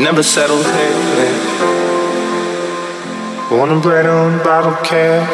Never 0.00 0.22
settle 0.22 0.62
here. 0.62 1.48
Born 3.50 3.70
and 3.70 3.82
bred 3.82 4.06
on 4.06 4.38
bottle 4.44 4.76
care. 4.84 5.26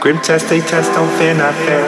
Grim 0.00 0.18
test, 0.20 0.48
they 0.48 0.60
test, 0.60 0.92
don't 0.92 1.10
fear, 1.18 1.34
not 1.34 1.54
fair. 1.54 1.84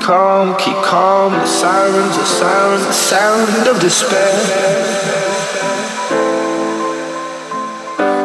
Calm, 0.00 0.56
keep 0.58 0.76
calm, 0.84 1.32
the 1.32 1.46
sirens, 1.46 2.16
the 2.16 2.24
sirens, 2.24 2.86
the 2.86 2.92
sound 2.92 3.68
of 3.68 3.80
despair. 3.80 4.32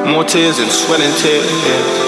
More 0.06 0.24
tears 0.24 0.60
and 0.60 0.72
sweat 0.72 1.02
and 1.02 1.16
tears. 1.18 2.08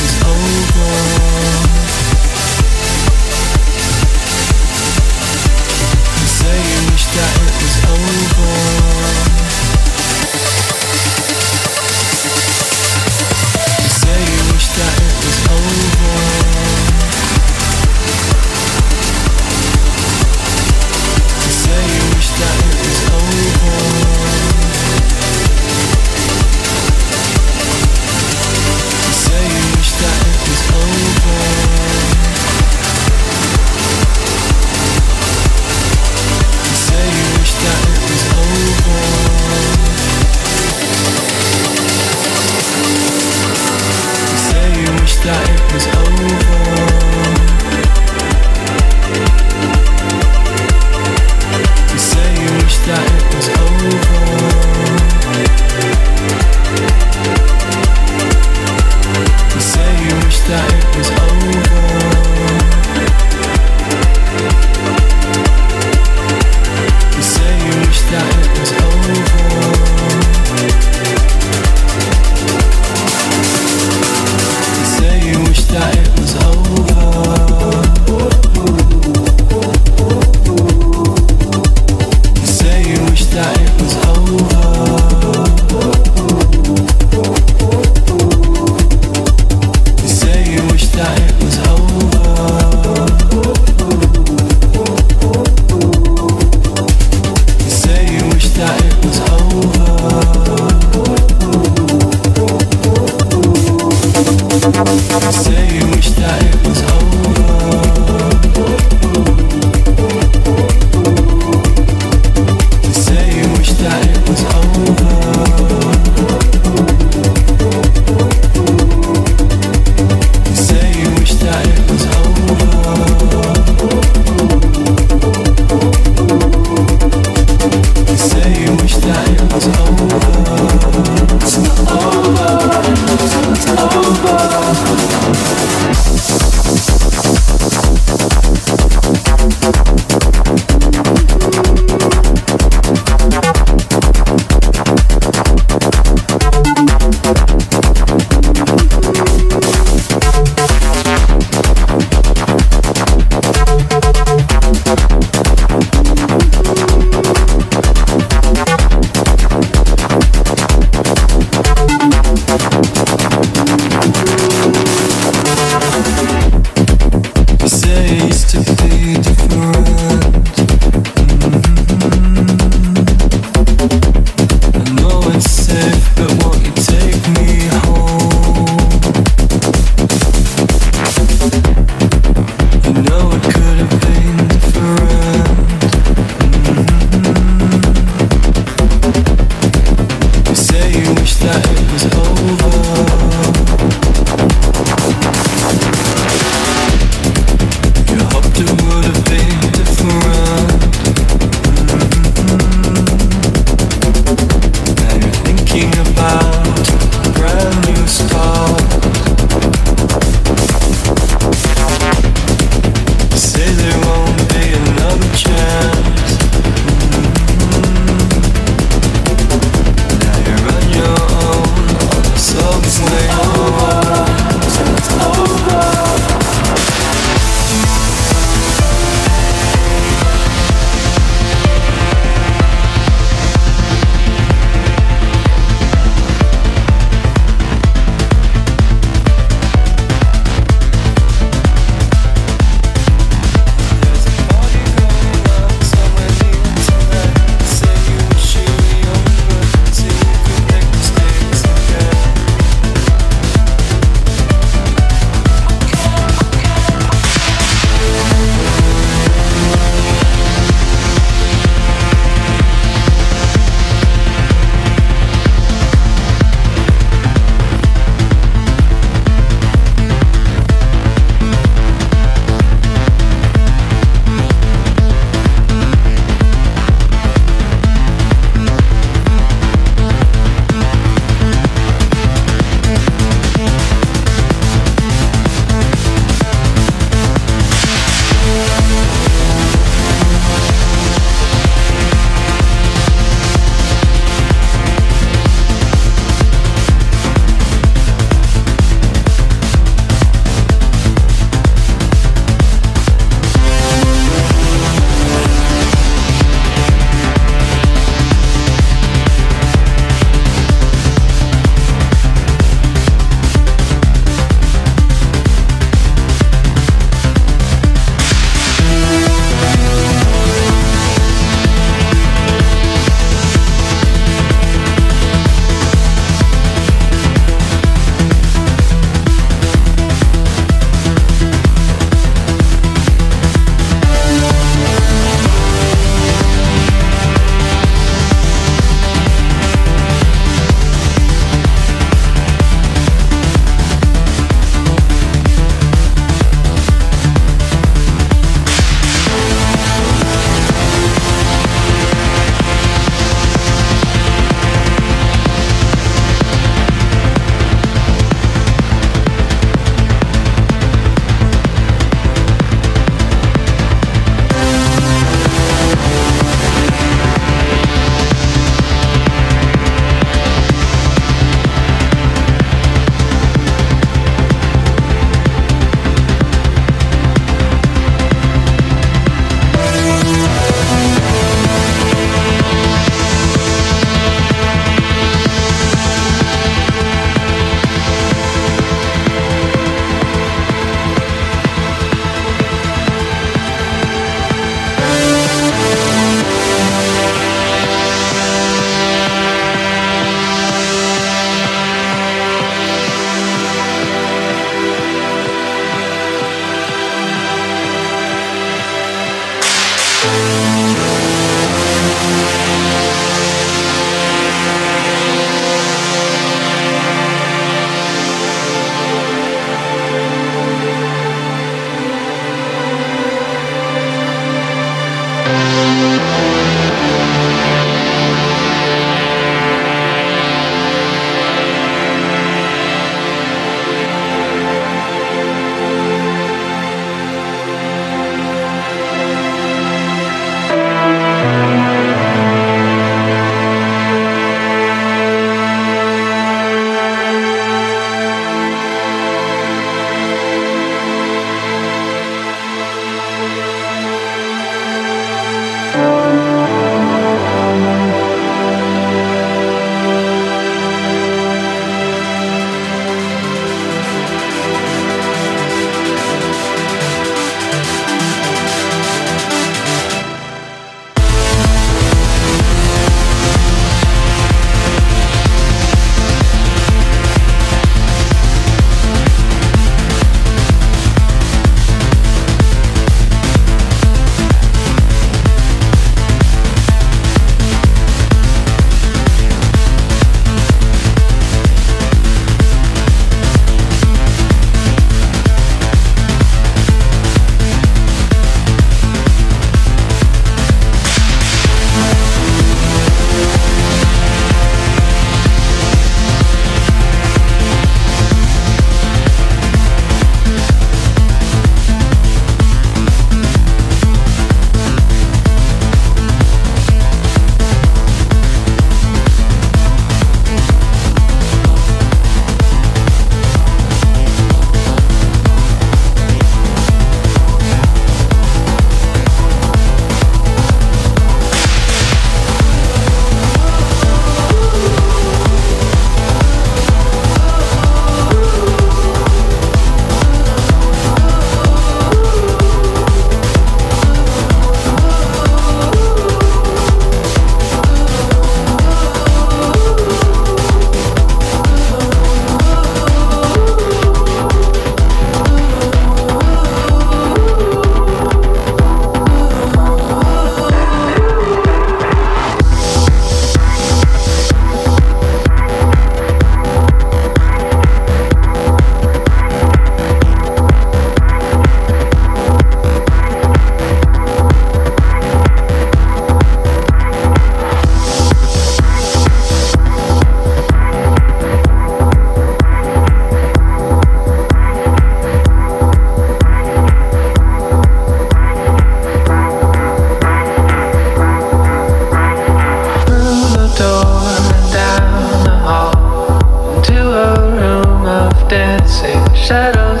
shadows 599.44 600.00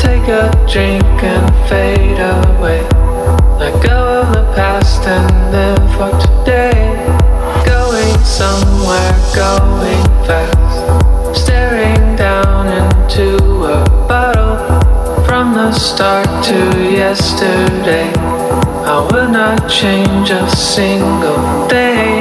take 0.00 0.26
a 0.28 0.48
drink 0.66 1.04
and 1.22 1.68
fade 1.68 2.18
away. 2.18 2.80
Let 3.60 3.74
go 3.84 4.22
of 4.22 4.32
the 4.32 4.44
past 4.56 5.02
and 5.06 5.52
live 5.52 5.84
for 5.96 6.10
today. 6.18 6.80
Going 7.66 8.18
somewhere, 8.24 9.12
going 9.36 10.04
fast. 10.26 11.38
Staring 11.42 12.16
down 12.16 12.68
into 12.68 13.36
a 13.64 13.84
bottle 14.08 14.56
from 15.26 15.52
the 15.52 15.72
start 15.72 16.28
to 16.46 16.58
yesterday. 16.90 18.10
I 18.86 19.06
will 19.12 19.28
not 19.30 19.68
change 19.68 20.30
a 20.30 20.48
single 20.48 21.68
thing. 21.68 22.19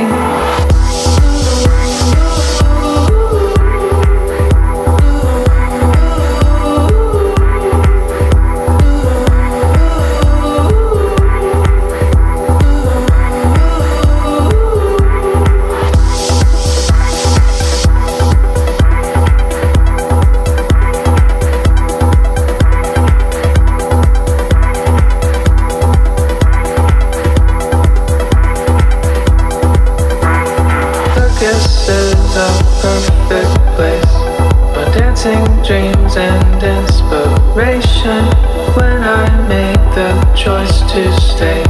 when 38.05 39.03
I 39.03 39.47
made 39.47 39.83
the 39.93 40.11
choice 40.33 40.79
to 40.93 41.11
stay. 41.19 41.63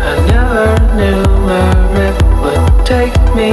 I 0.00 0.14
never 0.32 0.68
knew 0.96 1.22
where 1.44 2.08
it 2.08 2.16
would 2.40 2.86
take 2.86 3.14
me. 3.34 3.52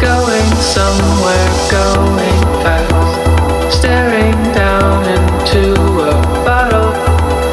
Going 0.00 0.50
somewhere, 0.58 1.48
going 1.70 2.42
fast. 2.62 3.78
Staring 3.78 4.34
down 4.52 5.04
into 5.04 5.74
a 6.02 6.14
bottle 6.44 6.92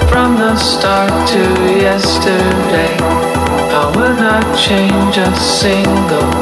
from 0.10 0.38
the 0.38 0.56
start 0.58 1.12
to 1.30 1.44
yesterday. 1.78 2.98
I 3.82 3.86
would 3.96 4.18
not 4.18 4.58
change 4.58 5.18
a 5.18 5.36
single 5.38 6.39